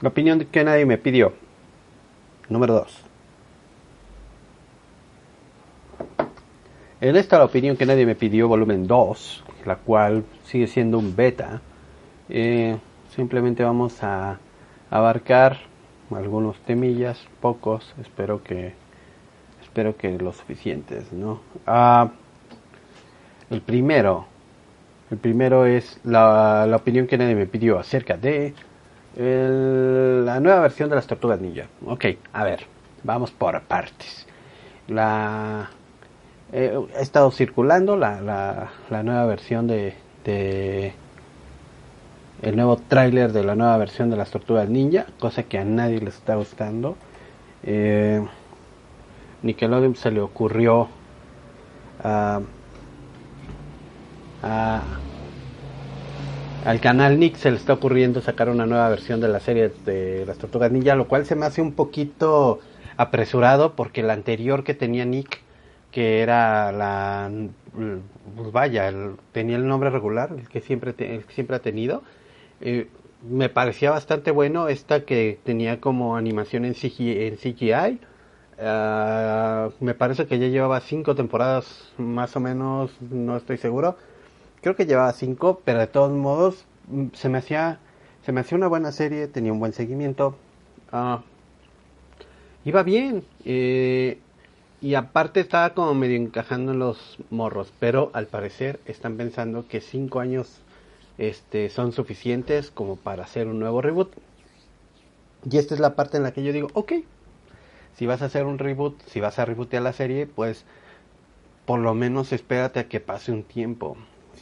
La 0.00 0.10
opinión 0.10 0.38
que 0.44 0.62
nadie 0.62 0.86
me 0.86 0.96
pidió. 0.96 1.32
Número 2.48 2.74
2. 2.74 3.04
En 7.00 7.16
esta 7.16 7.38
la 7.38 7.44
opinión 7.44 7.76
que 7.76 7.86
nadie 7.86 8.06
me 8.06 8.14
pidió, 8.14 8.48
volumen 8.48 8.86
2, 8.86 9.44
la 9.66 9.76
cual 9.76 10.24
sigue 10.44 10.66
siendo 10.66 10.98
un 10.98 11.14
beta. 11.16 11.60
Eh, 12.28 12.76
simplemente 13.14 13.64
vamos 13.64 14.02
a 14.02 14.38
abarcar 14.90 15.58
algunos 16.14 16.58
temillas, 16.60 17.26
pocos, 17.40 17.94
espero 18.00 18.42
que 18.42 18.74
espero 19.62 19.96
que 19.96 20.16
lo 20.18 20.32
suficientes, 20.32 21.12
¿no? 21.12 21.40
Ah, 21.66 22.10
el 23.50 23.60
primero, 23.60 24.26
el 25.10 25.18
primero 25.18 25.66
es 25.66 26.00
la, 26.04 26.66
la 26.66 26.76
opinión 26.76 27.06
que 27.06 27.18
nadie 27.18 27.34
me 27.34 27.46
pidió 27.46 27.78
acerca 27.78 28.16
de 28.16 28.54
la 29.16 30.40
nueva 30.40 30.60
versión 30.60 30.88
de 30.88 30.96
las 30.96 31.06
tortugas 31.06 31.40
ninja. 31.40 31.66
Ok, 31.86 32.06
a 32.32 32.44
ver, 32.44 32.66
vamos 33.02 33.30
por 33.30 33.60
partes. 33.62 34.26
La, 34.86 35.70
eh, 36.52 36.78
ha 36.96 37.00
estado 37.00 37.30
circulando 37.30 37.96
la, 37.96 38.70
la, 38.90 39.02
nueva 39.02 39.26
versión 39.26 39.66
de, 39.66 39.94
de 40.24 40.92
el 42.42 42.56
nuevo 42.56 42.76
tráiler 42.76 43.32
de 43.32 43.44
la 43.44 43.54
nueva 43.54 43.76
versión 43.76 44.10
de 44.10 44.16
las 44.16 44.30
tortugas 44.30 44.68
ninja, 44.68 45.06
cosa 45.18 45.42
que 45.42 45.58
a 45.58 45.64
nadie 45.64 46.00
les 46.00 46.14
está 46.14 46.36
gustando. 46.36 46.96
Eh, 47.64 48.24
Nickelodeon 49.42 49.96
se 49.96 50.10
le 50.10 50.20
ocurrió 50.20 50.88
a, 52.02 52.40
a 54.42 54.82
al 56.64 56.80
canal 56.80 57.18
Nick 57.18 57.36
se 57.36 57.50
le 57.50 57.56
está 57.56 57.74
ocurriendo 57.74 58.20
sacar 58.20 58.48
una 58.48 58.66
nueva 58.66 58.88
versión 58.88 59.20
de 59.20 59.28
la 59.28 59.40
serie 59.40 59.70
de 59.84 60.24
las 60.26 60.38
Tortugas 60.38 60.72
Ninja, 60.72 60.94
lo 60.94 61.06
cual 61.08 61.24
se 61.24 61.36
me 61.36 61.46
hace 61.46 61.62
un 61.62 61.72
poquito 61.72 62.60
apresurado 62.96 63.74
porque 63.74 64.02
la 64.02 64.12
anterior 64.12 64.64
que 64.64 64.74
tenía 64.74 65.04
Nick, 65.04 65.40
que 65.92 66.20
era 66.20 66.72
la, 66.72 67.30
pues 68.36 68.52
vaya, 68.52 68.92
tenía 69.32 69.56
el 69.56 69.66
nombre 69.66 69.90
regular, 69.90 70.34
el 70.36 70.48
que 70.48 70.60
siempre, 70.60 70.94
siempre 71.28 71.56
ha 71.56 71.60
tenido, 71.60 72.02
eh, 72.60 72.88
me 73.28 73.48
parecía 73.48 73.90
bastante 73.90 74.30
bueno 74.30 74.68
esta 74.68 75.04
que 75.04 75.38
tenía 75.44 75.80
como 75.80 76.16
animación 76.16 76.64
en 76.64 76.74
CGI. 76.74 78.00
Ah, 78.60 79.68
me 79.80 79.94
parece 79.94 80.26
que 80.26 80.38
ya 80.38 80.48
llevaba 80.48 80.80
cinco 80.80 81.14
temporadas 81.14 81.92
más 81.96 82.34
o 82.36 82.40
menos, 82.40 82.90
no 83.00 83.36
estoy 83.36 83.56
seguro 83.58 83.96
creo 84.60 84.76
que 84.76 84.86
llevaba 84.86 85.12
cinco, 85.12 85.60
pero 85.64 85.80
de 85.80 85.86
todos 85.86 86.12
modos 86.12 86.64
mm, 86.88 87.08
se 87.14 87.28
me 87.28 87.38
hacía 87.38 87.80
se 88.24 88.32
me 88.32 88.40
hacía 88.40 88.58
una 88.58 88.68
buena 88.68 88.92
serie, 88.92 89.26
tenía 89.26 89.52
un 89.52 89.60
buen 89.60 89.72
seguimiento, 89.72 90.36
uh, 90.92 91.18
iba 92.64 92.82
bien 92.82 93.24
eh, 93.46 94.18
y 94.82 94.94
aparte 94.96 95.40
estaba 95.40 95.72
como 95.72 95.94
medio 95.94 96.16
encajando 96.16 96.72
en 96.72 96.78
los 96.78 97.18
morros, 97.30 97.72
pero 97.80 98.10
al 98.12 98.26
parecer 98.26 98.80
están 98.84 99.16
pensando 99.16 99.66
que 99.66 99.80
cinco 99.80 100.20
años 100.20 100.60
este, 101.16 101.70
son 101.70 101.92
suficientes 101.92 102.70
como 102.70 102.96
para 102.96 103.24
hacer 103.24 103.46
un 103.46 103.58
nuevo 103.58 103.80
reboot. 103.80 104.12
Y 105.50 105.56
esta 105.56 105.74
es 105.74 105.80
la 105.80 105.94
parte 105.96 106.18
en 106.18 106.22
la 106.22 106.32
que 106.32 106.42
yo 106.42 106.52
digo, 106.52 106.68
ok, 106.74 106.92
si 107.96 108.06
vas 108.06 108.22
a 108.22 108.26
hacer 108.26 108.44
un 108.44 108.58
reboot, 108.58 109.00
si 109.06 109.20
vas 109.20 109.38
a 109.38 109.44
rebootear 109.44 109.82
la 109.82 109.92
serie, 109.92 110.26
pues 110.26 110.64
por 111.64 111.80
lo 111.80 111.94
menos 111.94 112.32
espérate 112.32 112.80
a 112.80 112.88
que 112.88 113.00
pase 113.00 113.32
un 113.32 113.42
tiempo 113.42 113.96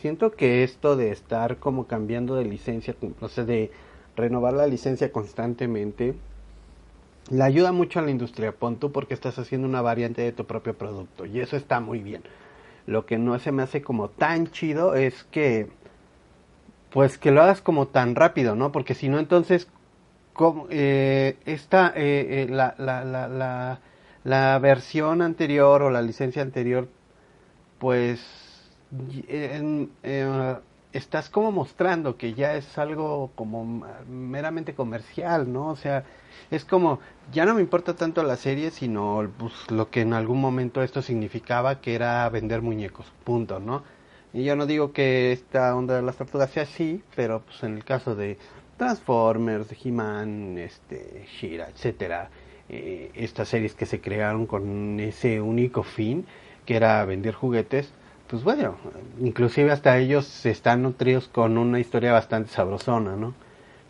siento 0.06 0.31
que 0.31 0.62
esto 0.62 0.94
de 0.94 1.11
estar 1.11 1.56
como 1.56 1.89
cambiando 1.89 2.37
de 2.37 2.44
licencia, 2.44 2.94
o 3.21 3.28
sea, 3.28 3.43
de 3.43 3.72
renovar 4.15 4.53
la 4.55 4.69
licencia 4.69 5.11
constantemente, 5.11 6.15
le 7.28 7.43
ayuda 7.43 7.72
mucho 7.72 7.99
a 7.99 8.03
la 8.03 8.12
industria, 8.12 8.53
pon 8.53 8.77
porque 8.77 9.15
estás 9.15 9.37
haciendo 9.41 9.66
una 9.66 9.83
variante 9.83 10.22
de 10.22 10.31
tu 10.31 10.45
propio 10.45 10.78
producto 10.78 11.27
y 11.27 11.41
eso 11.41 11.56
está 11.56 11.81
muy 11.81 11.99
bien. 11.99 12.22
Lo 12.87 13.05
que 13.05 13.19
no 13.19 13.37
se 13.41 13.50
me 13.50 13.65
hace 13.65 13.83
como 13.83 14.09
tan 14.09 14.47
chido 14.53 14.95
es 14.95 15.25
que, 15.25 15.66
pues 16.91 17.19
que 17.19 17.33
lo 17.33 17.43
hagas 17.43 17.61
como 17.61 17.89
tan 17.89 18.15
rápido, 18.15 18.55
¿no? 18.55 18.71
Porque 18.71 18.95
si 18.95 19.09
no, 19.09 19.19
entonces, 19.19 19.66
como, 20.34 20.69
eh, 20.71 21.37
esta, 21.47 21.93
eh, 21.97 22.45
eh, 22.45 22.47
la, 22.49 22.77
la, 22.78 23.05
la, 23.05 23.81
la 24.22 24.59
versión 24.61 25.21
anterior 25.21 25.83
o 25.83 25.91
la 25.91 26.00
licencia 26.00 26.43
anterior, 26.43 26.87
pues 27.81 28.46
eh, 29.28 30.56
estás 30.92 31.28
como 31.28 31.52
mostrando 31.52 32.16
que 32.16 32.34
ya 32.34 32.54
es 32.54 32.78
algo 32.78 33.30
como 33.34 33.84
meramente 34.08 34.74
comercial, 34.74 35.52
¿no? 35.52 35.69
O 35.69 35.76
sea, 35.76 36.04
es 36.50 36.64
como, 36.64 37.00
ya 37.32 37.44
no 37.44 37.54
me 37.54 37.60
importa 37.60 37.94
tanto 37.94 38.22
la 38.22 38.36
serie, 38.36 38.70
sino 38.70 39.28
pues, 39.38 39.52
lo 39.70 39.91
que 39.91 40.00
en 40.00 40.12
algún 40.14 40.41
momento 40.41 40.82
esto 40.82 41.02
significaba, 41.02 41.80
que 41.80 41.94
era 41.94 42.28
vender 42.30 42.62
muñecos, 42.62 43.12
punto, 43.24 43.60
¿no? 43.60 43.82
Y 44.32 44.44
yo 44.44 44.56
no 44.56 44.66
digo 44.66 44.92
que 44.92 45.32
esta 45.32 45.74
onda 45.74 45.97
de 45.97 46.03
las 46.03 46.16
tortugas 46.16 46.50
sea 46.50 46.64
así, 46.64 47.03
pero 47.14 47.41
pues 47.41 47.62
en 47.62 47.76
el 47.76 47.84
caso 47.84 48.14
de 48.14 48.38
Transformers, 48.76 49.68
He-Man, 49.82 50.58
este, 50.58 51.26
Shira, 51.26 51.68
etcétera, 51.68 52.30
eh, 52.68 53.10
estas 53.14 53.48
series 53.48 53.74
que 53.74 53.86
se 53.86 54.00
crearon 54.00 54.47
con 54.47 55.00
ese 55.00 55.41
único 55.41 55.82
fin, 55.82 56.26
que 56.66 56.76
era 56.76 57.04
vender 57.04 57.34
juguetes, 57.34 57.92
pues 58.28 58.42
bueno, 58.42 58.76
inclusive 59.20 59.70
hasta 59.70 59.98
ellos 59.98 60.47
están 60.47 60.82
nutridos 60.82 61.28
con 61.28 61.59
una 61.59 61.78
historia 61.78 62.12
bastante 62.12 62.50
sabrosona, 62.50 63.16
¿no? 63.16 63.34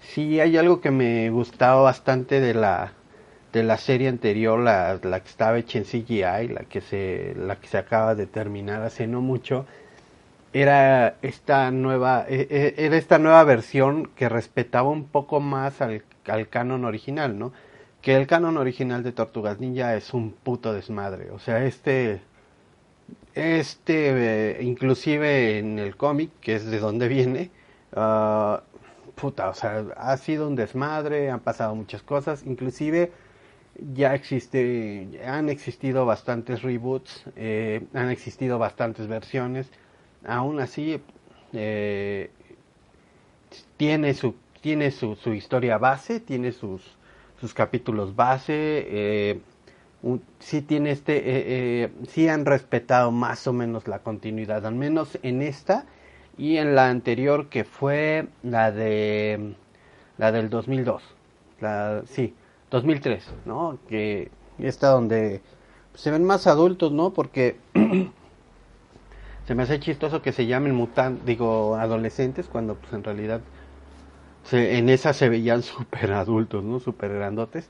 Sí, 0.01 0.41
hay 0.41 0.57
algo 0.57 0.81
que 0.81 0.91
me 0.91 1.31
gustaba 1.31 1.83
bastante 1.83 2.41
de 2.41 2.55
la 2.55 2.93
de 3.53 3.63
la 3.63 3.79
serie 3.79 4.09
anterior, 4.09 4.59
la, 4.59 4.99
la 5.03 5.21
que 5.21 5.29
estaba 5.29 5.59
hecha 5.59 5.79
en 5.79 5.85
CGI, 5.85 6.49
la 6.49 6.65
que 6.69 6.81
se 6.83 7.35
la 7.37 7.57
que 7.57 7.69
se 7.69 7.79
acaba 7.79 8.15
de 8.15 8.27
terminar 8.27 8.83
hace 8.83 9.07
no 9.07 9.21
mucho, 9.23 9.67
era 10.53 11.17
esta 11.23 11.71
nueva 11.71 12.27
e, 12.29 12.47
e, 12.51 12.87
era 12.87 12.97
esta 12.97 13.19
nueva 13.19 13.45
versión 13.45 14.11
que 14.17 14.29
respetaba 14.29 14.91
un 14.91 15.05
poco 15.07 15.41
más 15.41 15.81
al, 15.81 16.03
al 16.27 16.49
canon 16.49 16.85
original, 16.85 17.39
¿no? 17.39 17.53
Que 18.03 18.17
el 18.17 18.27
canon 18.27 18.57
original 18.59 19.03
de 19.03 19.13
Tortugas 19.13 19.59
Ninja 19.61 19.97
es 19.97 20.15
un 20.15 20.33
puto 20.33 20.73
desmadre, 20.73 21.31
o 21.31 21.39
sea, 21.39 21.65
este 21.65 22.21
este, 23.37 24.57
eh, 24.59 24.63
inclusive 24.63 25.59
en 25.59 25.79
el 25.79 25.95
cómic, 25.97 26.31
que 26.41 26.57
es 26.57 26.65
de 26.65 26.79
donde 26.79 27.07
viene, 27.07 27.51
uh, 27.95 28.57
puta, 29.15 29.51
o 29.51 29.55
sea, 29.55 29.85
ha 29.97 30.17
sido 30.17 30.49
un 30.49 30.57
desmadre, 30.57 31.31
han 31.31 31.41
pasado 31.41 31.75
muchas 31.75 32.03
cosas, 32.03 32.45
inclusive 32.47 33.13
ya 33.93 34.15
existe, 34.15 35.21
han 35.27 35.51
existido 35.51 36.07
bastantes 36.07 36.63
reboots, 36.63 37.25
eh, 37.37 37.83
han 37.93 38.09
existido 38.11 38.59
bastantes 38.59 39.07
versiones, 39.07 39.71
aún 40.27 40.59
así 40.59 41.03
eh, 41.53 42.31
tiene 43.77 44.15
su 44.15 44.35
tiene 44.63 44.91
su, 44.91 45.15
su 45.15 45.33
historia 45.33 45.79
base, 45.79 46.19
tiene 46.19 46.51
sus, 46.51 46.83
sus 47.39 47.55
capítulos 47.55 48.17
base, 48.17 49.39
sí 50.39 50.63
tiene 50.63 50.91
este, 50.91 51.17
eh, 51.17 51.91
eh, 52.17 52.31
han 52.31 52.47
respetado 52.47 53.11
más 53.11 53.47
o 53.47 53.53
menos 53.53 53.89
la 53.89 54.01
continuidad, 54.01 54.67
al 54.67 54.75
menos 54.75 55.19
en 55.23 55.43
esta 55.43 55.87
y 56.39 56.59
en 56.59 56.75
la 56.75 56.89
anterior 56.89 57.49
que 57.49 57.65
fue 57.65 58.29
la 58.43 58.71
de 58.73 59.55
la 60.19 60.33
del 60.33 60.51
2002, 60.51 61.03
la 61.61 62.03
sí, 62.07 62.35
2003, 62.71 63.27
¿no? 63.45 63.79
Que 63.89 64.31
esta 64.59 64.89
donde 64.89 65.43
se 65.95 66.11
ven 66.11 66.25
más 66.25 66.47
adultos, 66.47 66.93
¿no? 66.93 67.13
Porque 67.13 67.57
se 69.47 69.55
me 69.55 69.63
hace 69.63 69.81
chistoso 69.81 70.23
que 70.23 70.33
se 70.33 70.47
llamen 70.47 70.75
mutantes, 70.75 71.25
digo, 71.27 71.77
adolescentes, 71.77 72.47
cuando 72.47 72.75
pues 72.77 72.93
en 72.93 73.05
realidad 73.05 73.41
en 74.53 74.89
esa 74.89 75.13
se 75.13 75.29
veían 75.29 75.63
súper 75.65 76.13
adultos, 76.13 76.63
¿no? 76.65 76.81
Súper 76.81 77.13
grandotes. 77.15 77.69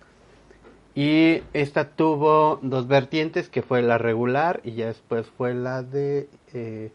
Y 0.97 1.43
esta 1.53 1.91
tuvo 1.91 2.59
dos 2.63 2.89
vertientes, 2.89 3.51
que 3.51 3.61
fue 3.61 3.83
la 3.83 3.99
regular 3.99 4.63
y 4.65 4.73
ya 4.73 4.87
después 4.87 5.27
fue 5.37 5.53
la 5.53 5.83
de... 5.83 6.27
Eh, 6.55 6.91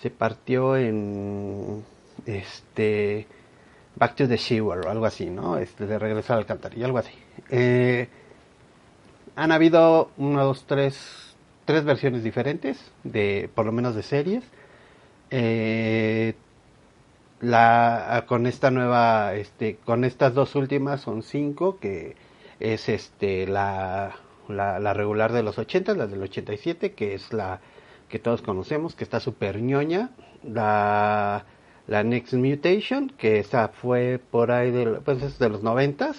se 0.00 0.10
partió 0.10 0.76
en... 0.76 1.82
Este... 2.26 3.26
Back 3.96 4.14
to 4.14 4.28
the 4.28 4.36
Sewer 4.36 4.86
o 4.86 4.90
algo 4.90 5.06
así, 5.06 5.30
¿no? 5.30 5.56
Este, 5.56 5.86
de 5.86 5.98
regreso 5.98 6.34
al 6.34 6.40
alcantarilla, 6.40 6.84
algo 6.84 6.98
así. 6.98 7.14
Eh, 7.48 8.08
han 9.36 9.52
habido 9.52 10.10
una, 10.18 10.42
dos, 10.42 10.66
tres, 10.66 11.34
tres 11.64 11.82
versiones 11.84 12.22
diferentes, 12.22 12.92
de, 13.04 13.48
por 13.54 13.64
lo 13.64 13.72
menos 13.72 13.94
de 13.94 14.02
series. 14.02 14.44
Eh, 15.30 16.34
la, 17.40 18.26
con 18.28 18.46
esta 18.46 18.70
nueva, 18.70 19.34
este, 19.34 19.76
con 19.76 20.04
estas 20.04 20.34
dos 20.34 20.54
últimas 20.56 21.00
son 21.00 21.22
cinco, 21.22 21.78
que 21.78 22.16
es 22.60 22.88
este, 22.88 23.46
la, 23.46 24.16
la, 24.48 24.94
regular 24.94 25.32
de 25.32 25.42
los 25.42 25.58
80, 25.58 25.94
la 25.94 26.06
del 26.06 26.22
87, 26.22 26.92
que 26.92 27.14
es 27.14 27.32
la 27.32 27.60
que 28.08 28.18
todos 28.18 28.42
conocemos, 28.42 28.94
que 28.94 29.04
está 29.04 29.20
súper 29.20 29.60
ñoña. 29.60 30.10
La, 30.42 31.44
la 31.86 32.02
Next 32.04 32.34
Mutation, 32.34 33.10
que 33.10 33.38
esa 33.38 33.68
fue 33.68 34.20
por 34.30 34.50
ahí 34.50 34.70
de, 34.70 35.00
pues, 35.04 35.38
de 35.38 35.48
los 35.48 35.62
90 35.62 36.12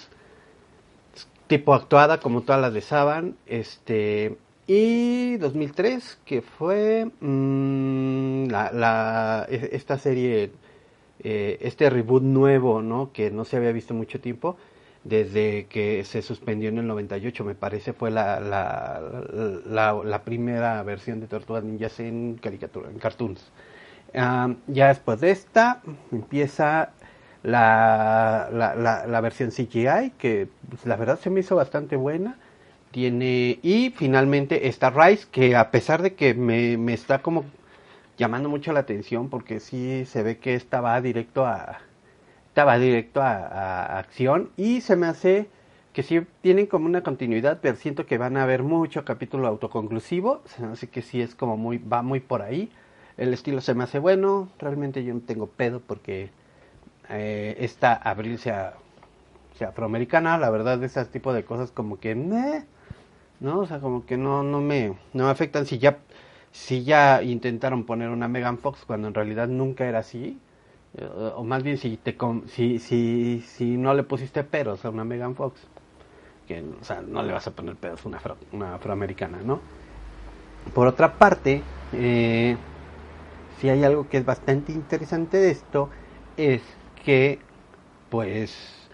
tipo 1.48 1.74
actuada 1.74 2.20
como 2.20 2.42
todas 2.42 2.60
las 2.60 2.72
de 2.72 2.82
Saban, 2.82 3.36
este 3.46 4.36
y 4.66 5.38
2003 5.38 6.20
que 6.26 6.42
fue 6.42 7.06
mm, 7.20 8.48
la, 8.50 8.70
la, 8.70 9.46
e, 9.48 9.70
esta 9.72 9.98
serie 9.98 10.52
eh, 11.20 11.58
este 11.62 11.88
reboot 11.88 12.22
nuevo 12.22 12.82
no 12.82 13.10
que 13.12 13.30
no 13.30 13.44
se 13.46 13.56
había 13.56 13.72
visto 13.72 13.94
mucho 13.94 14.20
tiempo 14.20 14.58
desde 15.08 15.66
que 15.66 16.04
se 16.04 16.22
suspendió 16.22 16.68
en 16.68 16.78
el 16.78 16.86
98, 16.86 17.44
me 17.44 17.54
parece, 17.54 17.92
fue 17.92 18.10
la, 18.10 18.40
la, 18.40 20.02
la, 20.04 20.22
primera 20.22 20.82
versión 20.82 21.20
de 21.20 21.26
Tortugas 21.26 21.64
Ninjas 21.64 21.98
en 22.00 22.34
caricatura, 22.36 22.90
en 22.90 22.98
cartoons. 22.98 23.50
Ya 24.12 24.88
después 24.88 25.20
de 25.20 25.30
esta 25.30 25.80
empieza 26.12 26.90
la, 27.42 28.48
la, 28.52 29.20
versión 29.20 29.50
CGI, 29.50 30.12
que 30.18 30.48
pues, 30.68 30.86
la 30.86 30.96
verdad 30.96 31.18
se 31.18 31.30
me 31.30 31.40
hizo 31.40 31.56
bastante 31.56 31.96
buena. 31.96 32.36
Tiene, 32.90 33.58
y 33.62 33.90
finalmente 33.96 34.68
está 34.68 34.90
Rise, 34.90 35.26
que 35.30 35.56
a 35.56 35.70
pesar 35.70 36.02
de 36.02 36.14
que 36.14 36.32
me, 36.34 36.78
me 36.78 36.94
está 36.94 37.20
como 37.20 37.44
llamando 38.16 38.48
mucho 38.48 38.72
la 38.72 38.80
atención, 38.80 39.28
porque 39.28 39.60
sí 39.60 40.04
se 40.06 40.22
ve 40.22 40.38
que 40.38 40.54
esta 40.54 40.80
va 40.80 41.00
directo 41.02 41.46
a, 41.46 41.80
va 42.64 42.78
directo 42.78 43.22
a, 43.22 43.98
acción 43.98 44.50
y 44.56 44.80
se 44.80 44.96
me 44.96 45.06
hace 45.06 45.48
que 45.92 46.02
sí 46.02 46.20
tienen 46.42 46.66
como 46.66 46.86
una 46.86 47.02
continuidad, 47.02 47.58
pero 47.60 47.76
siento 47.76 48.06
que 48.06 48.18
van 48.18 48.36
a 48.36 48.44
haber 48.44 48.62
mucho 48.62 49.04
capítulo 49.04 49.48
autoconclusivo, 49.48 50.42
así 50.70 50.86
que 50.86 51.02
sí 51.02 51.20
es 51.20 51.34
como 51.34 51.56
muy, 51.56 51.78
va 51.78 52.02
muy 52.02 52.20
por 52.20 52.42
ahí. 52.42 52.70
El 53.16 53.32
estilo 53.32 53.60
se 53.60 53.74
me 53.74 53.84
hace 53.84 53.98
bueno, 53.98 54.48
realmente 54.58 55.02
yo 55.02 55.12
no 55.14 55.20
tengo 55.20 55.48
pedo 55.48 55.80
porque 55.80 56.30
eh, 57.08 57.56
esta 57.58 57.94
abril 57.94 58.38
sea, 58.38 58.74
sea 59.56 59.68
afroamericana, 59.68 60.38
la 60.38 60.50
verdad 60.50 60.82
ese 60.84 61.04
tipo 61.06 61.32
de 61.32 61.44
cosas 61.44 61.72
como 61.72 61.98
que 61.98 62.14
no, 63.40 63.60
o 63.60 63.66
sea, 63.66 63.80
como 63.80 64.04
que 64.04 64.16
no, 64.16 64.42
no 64.42 64.60
me, 64.60 64.94
no 65.12 65.24
me 65.24 65.30
afectan 65.30 65.66
si 65.66 65.78
ya, 65.78 65.98
si 66.52 66.84
ya 66.84 67.22
intentaron 67.22 67.84
poner 67.84 68.10
una 68.10 68.28
Megan 68.28 68.58
Fox 68.58 68.84
cuando 68.86 69.08
en 69.08 69.14
realidad 69.14 69.48
nunca 69.48 69.86
era 69.86 70.00
así, 70.00 70.38
o 71.36 71.44
más 71.44 71.62
bien 71.62 71.78
si 71.78 71.96
te 71.96 72.16
si, 72.48 72.78
si, 72.78 73.42
si 73.46 73.76
no 73.76 73.94
le 73.94 74.02
pusiste 74.02 74.44
peros 74.44 74.84
a 74.84 74.90
una 74.90 75.04
Megan 75.04 75.34
Fox 75.34 75.60
que 76.46 76.64
o 76.80 76.84
sea 76.84 77.00
no 77.02 77.22
le 77.22 77.32
vas 77.32 77.46
a 77.46 77.52
poner 77.52 77.76
peros 77.76 78.04
a 78.04 78.08
una, 78.08 78.20
una 78.52 78.74
afroamericana 78.74 79.38
no 79.44 79.60
por 80.74 80.86
otra 80.86 81.14
parte 81.14 81.62
eh, 81.92 82.56
si 83.60 83.68
hay 83.68 83.84
algo 83.84 84.08
que 84.08 84.18
es 84.18 84.24
bastante 84.24 84.72
interesante 84.72 85.38
de 85.38 85.50
esto 85.50 85.90
es 86.36 86.62
que 87.04 87.38
pues 88.10 88.88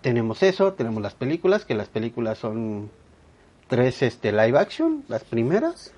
tenemos 0.00 0.42
eso 0.42 0.72
tenemos 0.72 1.02
las 1.02 1.14
películas 1.14 1.64
que 1.64 1.74
las 1.74 1.88
películas 1.88 2.38
son 2.38 2.90
tres 3.68 4.02
este 4.02 4.32
live 4.32 4.58
action 4.58 5.04
las 5.08 5.24
primeras. 5.24 5.92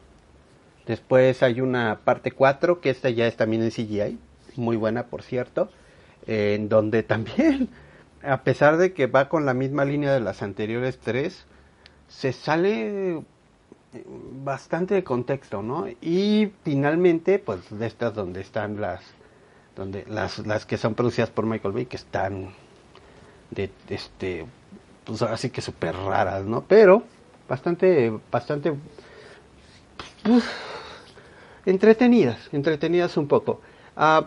Después 0.86 1.42
hay 1.42 1.60
una 1.60 2.00
parte 2.04 2.32
4 2.32 2.80
que 2.80 2.90
esta 2.90 3.10
ya 3.10 3.26
es 3.26 3.36
también 3.36 3.62
en 3.62 3.70
CGI 3.70 4.18
muy 4.56 4.76
buena 4.76 5.06
por 5.06 5.22
cierto, 5.22 5.70
en 6.26 6.68
donde 6.68 7.02
también, 7.14 7.68
a 8.22 8.42
pesar 8.42 8.76
de 8.76 8.92
que 8.92 9.06
va 9.06 9.28
con 9.28 9.46
la 9.46 9.54
misma 9.54 9.84
línea 9.84 10.12
de 10.12 10.20
las 10.20 10.42
anteriores 10.42 10.98
tres, 10.98 11.46
se 12.08 12.32
sale 12.32 13.22
bastante 14.44 14.94
de 14.94 15.04
contexto, 15.04 15.62
¿no? 15.62 15.86
Y 16.00 16.52
finalmente, 16.64 17.38
pues 17.38 17.60
de 17.70 17.86
estas 17.86 18.14
donde 18.14 18.40
están 18.40 18.80
las, 18.80 19.00
donde 19.76 20.04
las, 20.08 20.38
las 20.46 20.66
que 20.66 20.76
son 20.76 20.94
producidas 20.94 21.30
por 21.30 21.46
Michael 21.46 21.74
Bay, 21.74 21.86
que 21.86 21.96
están 21.96 22.50
de, 23.50 23.70
este, 23.88 24.46
pues 25.04 25.22
así 25.22 25.50
que 25.50 25.60
súper 25.60 25.96
raras, 25.96 26.44
¿no? 26.44 26.62
Pero 26.62 27.02
bastante, 27.48 28.12
bastante 28.30 28.72
pues, 30.22 30.44
entretenidas, 31.66 32.48
entretenidas 32.52 33.16
un 33.16 33.26
poco. 33.26 33.60
Ah, 34.02 34.26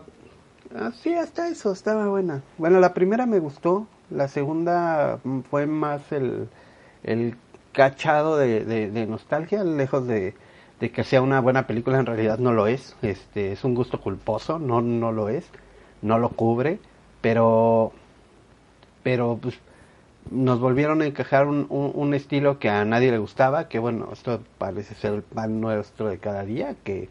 Ah, 0.76 0.92
sí, 0.92 1.14
hasta 1.14 1.48
eso, 1.50 1.72
estaba 1.72 2.08
buena. 2.08 2.42
Bueno, 2.58 2.80
la 2.80 2.96
primera 2.96 3.28
me 3.28 3.38
gustó, 3.40 3.88
la 4.10 4.28
segunda 4.28 5.20
mm, 5.24 5.42
fue 5.42 5.68
más 5.68 6.12
el, 6.12 6.50
el 7.04 7.36
cachado 7.74 8.38
de, 8.38 9.06
nostalgia, 9.08 9.64
lejos 9.64 10.08
de, 10.08 10.34
de, 10.80 10.92
que 10.92 11.04
sea 11.04 11.22
una 11.22 11.42
buena 11.42 11.68
película, 11.68 12.00
en 12.00 12.08
realidad 12.08 12.40
no 12.40 12.54
lo 12.54 12.66
es. 12.66 12.96
Este, 13.04 13.52
es 13.52 13.64
un 13.64 13.76
gusto 13.76 14.02
culposo, 14.02 14.58
no, 14.58 14.82
no 14.82 15.12
lo 15.12 15.30
es, 15.30 15.46
no 16.02 16.18
lo 16.18 16.30
cubre, 16.30 16.80
pero, 17.22 17.92
pero 19.04 19.38
pues, 19.40 19.60
nos 20.32 20.60
volvieron 20.60 21.02
a 21.04 21.06
encajar 21.06 21.48
un, 21.48 21.68
un, 21.70 21.92
un, 21.94 22.14
estilo 22.16 22.58
que 22.58 22.70
a 22.70 22.84
nadie 22.86 23.12
le 23.12 23.20
gustaba, 23.20 23.68
que 23.70 23.78
bueno, 23.78 24.10
esto 24.12 24.42
parece 24.58 24.96
ser 24.96 25.14
el 25.14 25.22
pan 25.24 25.62
nuestro 25.62 26.08
de 26.08 26.18
cada 26.18 26.44
día, 26.46 26.76
que 26.84 27.10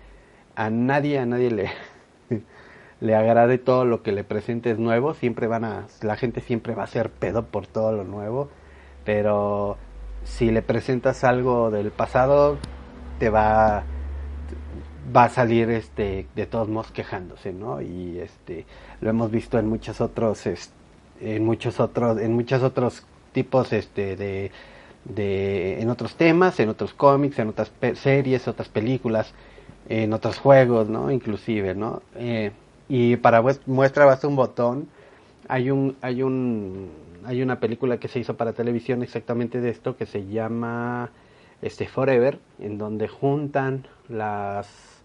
a 0.57 0.71
nadie, 0.71 1.19
a 1.21 1.27
nadie 1.27 1.51
le, 1.51 1.71
le 3.01 3.15
agrade 3.17 3.59
todo 3.59 3.85
lo 3.85 4.03
que 4.03 4.13
le 4.13 4.25
presentes 4.25 4.79
nuevo, 4.79 5.15
siempre 5.15 5.47
van 5.47 5.65
a, 5.65 5.87
la 6.03 6.17
gente 6.17 6.41
siempre 6.41 6.75
va 6.75 6.85
a 6.85 6.87
ser 6.87 7.11
pedo 7.11 7.47
por 7.47 7.67
todo 7.67 7.93
lo 7.93 8.05
nuevo, 8.05 8.49
pero 9.05 9.77
si 10.25 10.51
le 10.51 10.63
presentas 10.63 11.25
algo 11.25 11.71
del 11.71 11.91
pasado, 11.91 12.59
te 13.19 13.31
va, 13.31 13.83
va 15.15 15.25
a 15.25 15.29
salir 15.29 15.71
este, 15.71 16.27
de 16.35 16.47
todos 16.47 16.69
modos 16.69 16.93
quejándose, 16.93 17.53
¿no? 17.53 17.81
Y 17.81 18.19
este, 18.19 18.67
lo 19.01 19.11
hemos 19.11 19.31
visto 19.31 19.59
en 19.59 19.69
muchos 19.69 20.01
otros, 20.01 20.45
en 21.21 21.45
muchos 21.45 21.81
otros, 21.81 22.21
en 22.21 22.35
muchos 22.35 22.63
otros 22.63 23.05
tipos, 23.33 23.73
este, 23.73 24.17
de, 24.17 24.51
de, 25.05 25.81
en 25.81 25.91
otros 25.91 26.17
temas, 26.17 26.61
en 26.61 26.69
otros 26.69 26.95
cómics, 26.95 27.39
en 27.39 27.49
otras 27.49 27.73
series, 27.95 28.47
otras 28.49 28.69
películas, 28.69 29.35
en 29.89 30.13
otros 30.13 30.39
juegos, 30.39 30.89
¿no? 30.89 31.11
Inclusive, 31.11 31.75
¿no? 31.75 32.03
Eh, 32.17 32.53
y 32.89 33.17
para 33.17 33.43
muestra 33.67 34.05
basta 34.05 34.29
un 34.29 34.37
botón. 34.37 34.89
Hay 35.49 35.71
un, 35.71 35.97
hay 36.03 36.23
un, 36.23 36.91
hay 37.25 37.43
una 37.43 37.61
película 37.61 37.99
que 37.99 38.09
se 38.09 38.21
hizo 38.21 38.37
para 38.37 38.53
televisión 38.53 39.03
exactamente 39.03 39.61
de 39.61 39.71
esto 39.71 39.97
que 39.97 40.07
se 40.07 40.27
llama 40.27 41.11
este 41.63 41.87
Forever, 41.87 42.39
en 42.59 42.79
donde 42.79 43.09
juntan 43.09 43.87
las, 44.09 45.03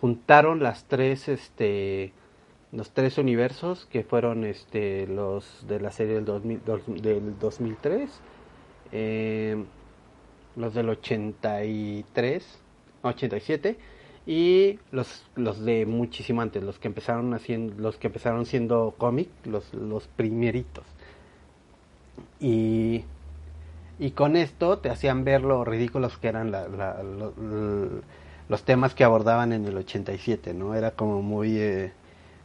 juntaron 0.00 0.62
las 0.62 0.84
tres, 0.84 1.28
este, 1.28 2.12
los 2.72 2.90
tres 2.90 3.18
universos 3.18 3.86
que 3.86 4.02
fueron, 4.02 4.44
este, 4.44 5.06
los 5.06 5.64
de 5.68 5.80
la 5.80 5.92
serie 5.92 6.14
del, 6.14 6.24
2000, 6.24 6.62
del 7.00 7.38
2003, 7.38 8.10
eh, 8.92 9.64
los 10.56 10.74
del 10.74 10.88
83, 10.88 12.58
87 13.02 13.93
y 14.26 14.78
los, 14.90 15.24
los 15.36 15.64
de 15.64 15.84
muchísimo 15.86 16.40
antes, 16.40 16.62
los 16.62 16.78
que 16.78 16.88
empezaron 16.88 17.34
haciendo, 17.34 17.74
los 17.80 17.96
que 17.96 18.06
empezaron 18.06 18.46
siendo 18.46 18.94
cómic, 18.96 19.28
los, 19.44 19.72
los 19.74 20.06
primeritos. 20.08 20.84
Y, 22.40 23.04
y 23.98 24.10
con 24.12 24.36
esto 24.36 24.78
te 24.78 24.90
hacían 24.90 25.24
ver 25.24 25.42
lo 25.42 25.64
ridículos 25.64 26.16
que 26.16 26.28
eran 26.28 26.52
los 28.48 28.62
temas 28.64 28.94
que 28.94 29.04
abordaban 29.04 29.52
en 29.52 29.66
el 29.66 29.76
87, 29.76 30.54
¿no? 30.54 30.74
Era 30.74 30.92
como 30.92 31.22
muy, 31.22 31.58
eh, 31.58 31.92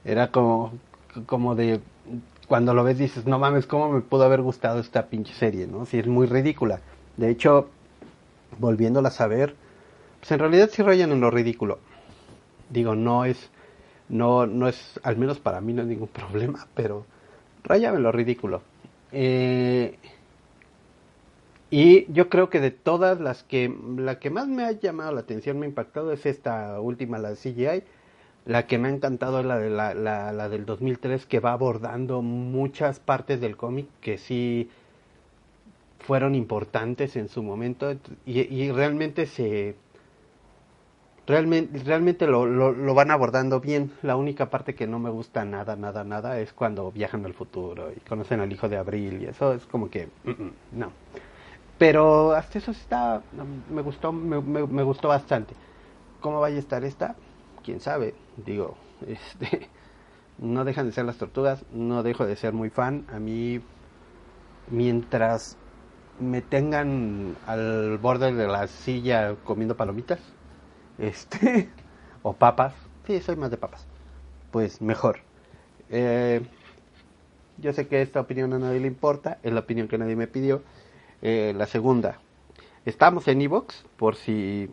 era 0.04 0.32
como, 0.32 0.74
como 1.26 1.56
de, 1.56 1.80
cuando 2.48 2.74
lo 2.74 2.84
ves 2.84 2.98
dices, 2.98 3.26
no 3.26 3.40
mames, 3.40 3.66
¿cómo 3.68 3.90
me 3.90 4.02
pudo 4.02 4.24
haber 4.24 4.42
gustado 4.42 4.80
esta 4.80 5.08
pinche 5.08 5.34
serie, 5.34 5.68
no? 5.68 5.86
Si 5.86 6.00
es 6.00 6.08
muy 6.08 6.28
ridícula. 6.28 6.82
De 7.18 7.30
hecho, 7.30 7.70
volviéndola 8.58 9.12
a 9.18 9.28
ver, 9.28 9.56
pues 10.20 10.32
en 10.32 10.40
realidad 10.40 10.70
sí 10.72 10.82
rayan 10.84 11.12
en 11.12 11.22
lo 11.22 11.32
ridículo. 11.32 11.80
Digo, 12.70 12.96
no 12.96 13.26
es, 13.26 13.50
no, 14.10 14.46
no 14.46 14.68
es, 14.68 15.00
al 15.04 15.18
menos 15.18 15.40
para 15.40 15.62
mí 15.62 15.74
no 15.74 15.82
es 15.82 15.88
ningún 15.88 16.08
problema, 16.10 16.68
pero 16.74 17.06
rayan 17.64 17.96
en 17.96 18.04
lo 18.04 18.12
ridículo. 18.12 18.62
Eh, 19.12 19.98
y 21.72 22.12
yo 22.12 22.30
creo 22.30 22.50
que 22.50 22.60
de 22.60 22.72
todas 22.72 23.20
las 23.20 23.44
que, 23.44 23.74
la 23.98 24.20
que 24.20 24.30
más 24.30 24.48
me 24.48 24.64
ha 24.64 24.72
llamado 24.72 25.12
la 25.12 25.22
atención, 25.22 25.60
me 25.60 25.66
ha 25.66 25.70
impactado 25.70 26.12
es 26.12 26.26
esta 26.26 26.80
última, 26.80 27.20
la 27.20 27.30
de 27.30 27.36
CGI. 27.36 27.84
La 28.46 28.66
que 28.66 28.80
me 28.80 28.88
ha 28.88 28.92
encantado 28.92 29.42
es 29.42 29.46
la, 29.46 29.60
de 29.60 29.70
la, 29.70 29.94
la, 29.94 30.32
la 30.32 30.50
del 30.50 30.66
2003 30.66 31.26
que 31.28 31.40
va 31.40 31.52
abordando 31.52 32.22
muchas 32.24 33.00
partes 33.00 33.40
del 33.42 33.56
cómic 33.56 33.88
que 34.02 34.18
sí 34.18 34.70
fueron 36.00 36.34
importantes 36.34 37.16
en 37.16 37.28
su 37.28 37.44
momento 37.44 37.92
y, 38.26 38.40
y 38.40 38.72
realmente 38.72 39.28
se 39.28 39.76
realmente 41.30 41.80
realmente 41.84 42.26
lo, 42.26 42.46
lo, 42.48 42.94
van 42.96 43.12
abordando 43.12 43.62
bien. 43.62 43.92
La 44.02 44.16
única 44.18 44.50
parte 44.50 44.74
que 44.74 44.88
no 44.88 44.98
me 45.00 45.12
gusta 45.12 45.46
nada 45.46 45.76
nada 45.76 46.04
nada 46.04 46.40
es 46.40 46.52
cuando 46.54 46.92
viajan 46.92 47.24
al 47.26 47.36
futuro 47.36 47.92
y 47.96 48.00
conocen 48.02 48.42
al 48.42 48.52
hijo 48.52 48.68
de 48.68 48.78
Abril 48.78 49.22
y 49.22 49.26
eso 49.28 49.54
es 49.54 49.66
como 49.68 49.90
que 49.90 50.08
mm, 50.26 50.30
mm, 50.32 50.52
no. 50.74 50.92
Pero 51.78 52.34
hasta 52.34 52.58
eso 52.58 52.72
está 52.72 53.22
me 53.70 53.82
gustó 53.84 54.12
me, 54.12 54.42
me, 54.42 54.66
me 54.66 54.84
gustó 54.84 55.08
bastante. 55.08 55.54
Cómo 56.20 56.40
vaya 56.42 56.58
a 56.58 56.60
estar 56.60 56.84
esta 56.84 57.16
quién 57.64 57.80
sabe 57.80 58.16
digo 58.36 58.76
este 59.08 59.70
no 60.40 60.66
dejan 60.66 60.88
de 60.88 60.94
ser 60.94 61.06
las 61.06 61.18
tortugas 61.18 61.64
no 61.72 62.02
dejo 62.02 62.26
de 62.26 62.36
ser 62.36 62.54
muy 62.54 62.72
fan. 62.72 63.06
A 63.14 63.20
mí 63.20 63.62
mientras 64.72 65.58
me 66.20 66.42
tengan 66.42 67.36
al 67.46 67.98
borde 68.00 68.34
de 68.34 68.48
la 68.48 68.68
silla 68.68 69.36
comiendo 69.44 69.78
palomitas, 69.78 70.20
este, 71.00 71.70
o 72.24 72.34
papas, 72.34 72.74
sí, 73.08 73.20
soy 73.22 73.36
más 73.36 73.52
de 73.52 73.58
papas, 73.58 73.86
pues 74.52 74.82
mejor. 74.82 75.20
Eh, 75.90 76.42
yo 77.58 77.74
sé 77.74 77.88
que 77.88 78.02
esta 78.02 78.22
opinión 78.22 78.54
a 78.54 78.60
nadie 78.60 78.80
le 78.80 78.88
importa, 78.88 79.40
es 79.44 79.52
la 79.54 79.62
opinión 79.62 79.88
que 79.88 79.98
nadie 79.98 80.16
me 80.16 80.28
pidió. 80.28 80.64
Eh, 81.22 81.54
la 81.58 81.68
segunda, 81.68 82.20
estamos 82.86 83.28
en 83.28 83.42
Evox, 83.42 83.86
por 83.98 84.16
si, 84.16 84.70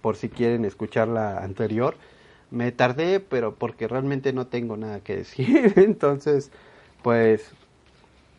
por 0.00 0.16
si 0.16 0.28
quieren 0.28 0.64
escuchar 0.64 1.08
la 1.08 1.38
anterior. 1.38 1.96
Me 2.50 2.72
tardé, 2.72 3.20
pero 3.20 3.56
porque 3.56 3.88
realmente 3.88 4.32
no 4.32 4.46
tengo 4.46 4.76
nada 4.76 5.00
que 5.00 5.16
decir, 5.16 5.74
entonces, 5.76 6.52
pues, 7.02 7.52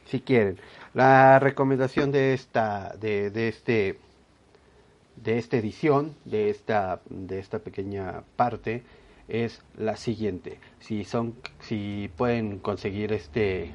si 0.06 0.22
quieren. 0.22 0.60
La 0.94 1.40
recomendación 1.40 2.12
de 2.12 2.34
esta, 2.34 2.96
de, 3.00 3.32
de 3.32 3.50
este, 3.50 4.00
de 5.24 5.38
esta 5.38 5.58
edición, 5.58 6.16
de 6.26 6.50
esta, 6.50 7.02
de 7.10 7.40
esta 7.40 7.60
pequeña 7.60 8.24
parte, 8.36 8.84
es 9.28 9.62
la 9.78 9.98
siguiente. 9.98 10.60
Si 10.80 11.04
son, 11.04 11.36
si 11.60 12.10
pueden 12.16 12.60
conseguir 12.60 13.12
este, 13.14 13.72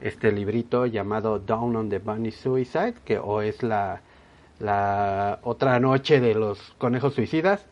este 0.00 0.32
librito 0.32 0.86
llamado 0.86 1.38
Down 1.38 1.76
on 1.76 1.88
the 1.88 1.98
Bunny 1.98 2.30
Suicide, 2.30 2.94
que 3.04 3.18
o 3.18 3.42
es 3.42 3.62
la, 3.62 4.00
la 4.60 5.40
otra 5.42 5.78
noche 5.80 6.20
de 6.20 6.34
los 6.34 6.58
conejos 6.78 7.14
suicidas, 7.14 7.66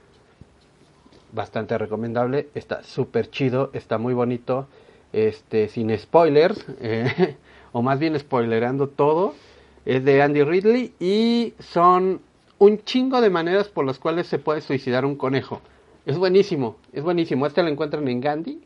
bastante 1.33 1.79
recomendable, 1.79 2.49
está 2.55 2.83
súper 2.83 3.31
chido, 3.31 3.71
está 3.73 3.97
muy 3.97 4.13
bonito, 4.13 4.69
este, 5.13 5.69
sin 5.69 5.97
spoilers. 5.99 6.65
Eh, 6.81 7.37
o 7.75 7.81
más 7.81 7.99
bien 7.99 8.19
spoilerando 8.19 8.89
todo, 8.89 9.35
es 9.87 10.05
de 10.05 10.21
Andy 10.21 10.43
Ridley 10.43 10.95
y 11.01 11.55
son 11.59 12.21
un 12.63 12.85
chingo 12.85 13.21
de 13.21 13.29
maneras 13.29 13.67
por 13.67 13.85
las 13.85 13.99
cuales 13.99 14.29
se 14.29 14.39
puede 14.39 14.61
suicidar 14.61 15.05
un 15.05 15.17
conejo. 15.17 15.61
Es 16.07 16.17
buenísimo, 16.17 16.77
es 16.93 17.03
buenísimo. 17.03 17.45
Este 17.45 17.61
lo 17.61 17.69
encuentran 17.69 18.07
en 18.07 18.21
Gandhi. 18.21 18.63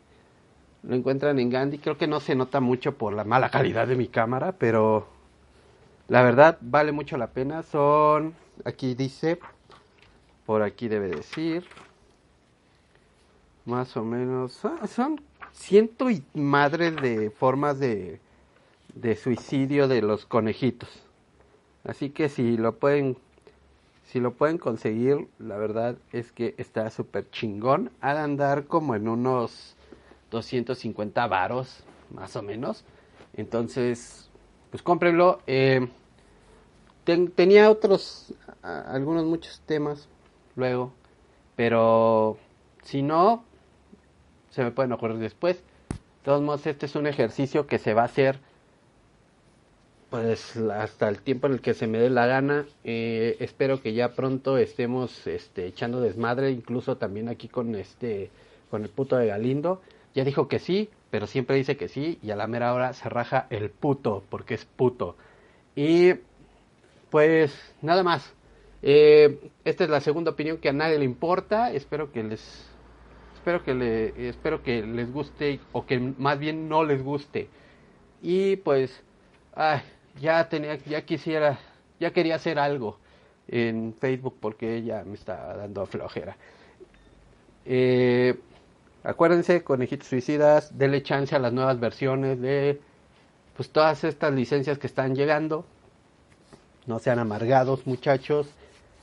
Lo 0.82 0.94
encuentran 0.94 1.38
en 1.38 1.48
Gandhi. 1.48 1.78
Creo 1.78 1.96
que 1.96 2.06
no 2.06 2.20
se 2.20 2.34
nota 2.34 2.60
mucho 2.60 2.98
por 2.98 3.14
la 3.14 3.24
mala 3.24 3.48
calidad 3.48 3.88
de 3.88 3.96
mi 3.96 4.08
cámara, 4.08 4.52
pero 4.52 5.06
la 6.08 6.22
verdad 6.22 6.58
vale 6.60 6.92
mucho 6.92 7.16
la 7.16 7.28
pena. 7.28 7.62
Son, 7.62 8.34
aquí 8.66 8.94
dice, 8.94 9.38
por 10.44 10.62
aquí 10.62 10.88
debe 10.88 11.08
decir, 11.08 11.64
más 13.64 13.96
o 13.96 14.04
menos, 14.04 14.62
son, 14.88 15.22
ciento 15.52 16.10
y 16.10 16.22
madre 16.34 16.90
de 16.90 17.30
formas 17.30 17.78
de 17.78 18.20
de 18.94 19.14
suicidio 19.16 19.88
de 19.88 20.02
los 20.02 20.26
conejitos. 20.26 20.88
Así 21.84 22.10
que 22.10 22.28
si 22.28 22.56
lo 22.56 22.76
pueden 22.76 23.16
si 24.06 24.20
lo 24.20 24.34
pueden 24.34 24.58
conseguir, 24.58 25.28
la 25.38 25.56
verdad 25.56 25.96
es 26.12 26.32
que 26.32 26.54
está 26.58 26.88
súper 26.90 27.28
chingón. 27.30 27.90
De 28.00 28.08
andar 28.08 28.66
como 28.66 28.94
en 28.94 29.08
unos 29.08 29.76
250 30.30 31.26
varos, 31.26 31.82
más 32.10 32.36
o 32.36 32.42
menos. 32.42 32.84
Entonces, 33.34 34.30
pues 34.70 34.82
cómprenlo. 34.82 35.40
Eh, 35.48 35.88
tenía 37.34 37.70
otros, 37.70 38.32
algunos 38.62 39.24
muchos 39.24 39.60
temas 39.66 40.08
luego, 40.54 40.92
pero 41.56 42.36
si 42.82 43.02
no, 43.02 43.44
se 44.50 44.62
me 44.62 44.70
pueden 44.70 44.92
ocurrir 44.92 45.18
después. 45.18 45.56
De 45.88 45.96
todos 46.24 46.42
modos, 46.42 46.66
este 46.66 46.86
es 46.86 46.94
un 46.94 47.06
ejercicio 47.06 47.66
que 47.66 47.78
se 47.78 47.92
va 47.92 48.02
a 48.02 48.06
hacer 48.06 48.38
pues 50.10 50.56
hasta 50.56 51.08
el 51.08 51.20
tiempo 51.20 51.46
en 51.46 51.54
el 51.54 51.60
que 51.60 51.74
se 51.74 51.86
me 51.86 51.98
dé 51.98 52.10
la 52.10 52.26
gana. 52.26 52.66
Eh, 52.84 53.36
espero 53.40 53.82
que 53.82 53.92
ya 53.92 54.12
pronto 54.12 54.58
estemos 54.58 55.26
este, 55.26 55.66
echando 55.66 56.00
desmadre, 56.00 56.50
incluso 56.50 56.96
también 56.96 57.28
aquí 57.28 57.48
con 57.48 57.74
este, 57.74 58.30
con 58.70 58.82
el 58.82 58.88
puto 58.88 59.16
de 59.16 59.26
Galindo. 59.26 59.82
Ya 60.14 60.24
dijo 60.24 60.48
que 60.48 60.58
sí, 60.58 60.88
pero 61.10 61.26
siempre 61.26 61.56
dice 61.56 61.76
que 61.76 61.88
sí 61.88 62.18
y 62.22 62.30
a 62.30 62.36
la 62.36 62.46
mera 62.46 62.72
hora 62.72 62.92
se 62.92 63.08
raja 63.08 63.46
el 63.50 63.70
puto 63.70 64.22
porque 64.30 64.54
es 64.54 64.64
puto. 64.64 65.16
Y 65.74 66.14
pues 67.10 67.52
nada 67.82 68.02
más. 68.02 68.32
Eh, 68.82 69.50
esta 69.64 69.84
es 69.84 69.90
la 69.90 70.00
segunda 70.00 70.30
opinión 70.30 70.58
que 70.58 70.68
a 70.68 70.72
nadie 70.72 70.98
le 70.98 71.04
importa. 71.04 71.72
Espero 71.72 72.12
que 72.12 72.22
les, 72.22 72.40
espero 73.34 73.64
que 73.64 73.74
le, 73.74 74.28
espero 74.28 74.62
que 74.62 74.82
les 74.82 75.12
guste 75.12 75.60
o 75.72 75.86
que 75.86 75.98
más 75.98 76.38
bien 76.38 76.68
no 76.68 76.84
les 76.84 77.02
guste. 77.02 77.48
Y 78.22 78.56
pues, 78.56 79.02
ya 80.20 80.48
tenía, 80.48 80.76
ya 80.78 81.02
quisiera, 81.02 81.58
ya 82.00 82.12
quería 82.12 82.36
hacer 82.36 82.58
algo 82.58 82.98
en 83.48 83.94
Facebook 83.94 84.36
porque 84.40 84.76
ella 84.76 85.04
me 85.04 85.14
está 85.14 85.56
dando 85.56 85.86
flojera. 85.86 86.36
Eh, 87.64 88.38
acuérdense, 89.04 89.62
conejitos 89.62 90.08
suicidas, 90.08 90.76
denle 90.78 91.02
chance 91.02 91.34
a 91.34 91.38
las 91.38 91.52
nuevas 91.52 91.78
versiones 91.80 92.40
de 92.40 92.80
pues 93.56 93.70
todas 93.70 94.04
estas 94.04 94.32
licencias 94.34 94.78
que 94.78 94.86
están 94.86 95.14
llegando. 95.14 95.64
No 96.86 96.98
sean 96.98 97.18
amargados, 97.18 97.86
muchachos. 97.86 98.48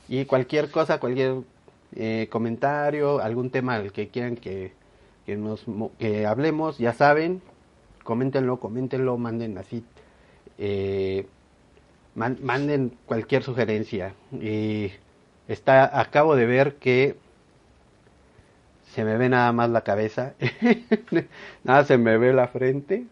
Y 0.08 0.24
cualquier 0.26 0.70
cosa, 0.70 1.00
cualquier 1.00 1.42
eh, 1.96 2.28
comentario, 2.30 3.20
algún 3.20 3.50
tema 3.50 3.76
al 3.76 3.92
que 3.92 4.08
quieran 4.08 4.36
que, 4.36 4.72
que 5.26 5.36
nos 5.36 5.64
que 5.98 6.26
hablemos, 6.26 6.78
ya 6.78 6.92
saben, 6.92 7.42
coméntenlo, 8.04 8.60
coméntenlo, 8.60 9.16
manden 9.16 9.58
así 9.58 9.84
eh, 10.58 11.26
manden 12.14 12.96
cualquier 13.06 13.42
sugerencia. 13.42 14.14
Y 14.32 14.92
está, 15.48 16.00
acabo 16.00 16.36
de 16.36 16.46
ver 16.46 16.76
que 16.76 17.16
se 18.94 19.04
me 19.04 19.16
ve 19.16 19.28
nada 19.28 19.52
más 19.52 19.70
la 19.70 19.82
cabeza, 19.82 20.34
nada 21.64 21.84
se 21.84 21.98
me 21.98 22.16
ve 22.18 22.32
la 22.32 22.48
frente. 22.48 23.04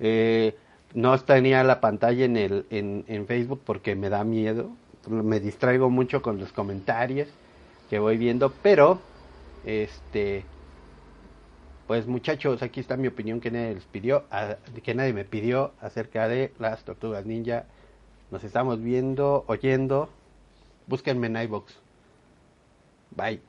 Eh, 0.00 0.56
no 0.94 1.18
tenía 1.18 1.64
la 1.64 1.80
pantalla 1.80 2.24
en, 2.24 2.36
el, 2.36 2.66
en, 2.70 3.04
en 3.08 3.26
Facebook 3.26 3.60
porque 3.64 3.94
me 3.96 4.08
da 4.08 4.24
miedo, 4.24 4.70
me 5.08 5.40
distraigo 5.40 5.90
mucho 5.90 6.22
con 6.22 6.38
los 6.38 6.52
comentarios 6.52 7.28
que 7.90 7.98
voy 7.98 8.16
viendo, 8.16 8.52
pero 8.62 9.00
este 9.64 10.44
pues 11.88 12.06
muchachos, 12.06 12.62
aquí 12.62 12.80
está 12.80 12.98
mi 12.98 13.08
opinión 13.08 13.40
que 13.40 13.50
nadie 13.50 13.74
les 13.74 13.84
pidió, 13.86 14.26
que 14.84 14.94
nadie 14.94 15.14
me 15.14 15.24
pidió 15.24 15.72
acerca 15.80 16.28
de 16.28 16.52
las 16.58 16.84
tortugas 16.84 17.24
ninja. 17.24 17.64
Nos 18.30 18.44
estamos 18.44 18.82
viendo, 18.82 19.44
oyendo. 19.48 20.10
Búsquenme 20.86 21.28
en 21.28 21.36
iBox. 21.38 21.72
Bye. 23.16 23.47